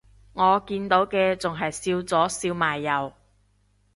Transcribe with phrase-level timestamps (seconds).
[0.33, 3.13] 我見到嘅仲係笑咗笑埋右